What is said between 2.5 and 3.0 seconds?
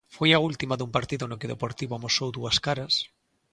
caras.